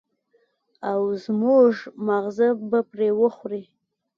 [0.91, 1.71] او زموږ
[2.05, 3.63] ماغزه به پرې وخوري.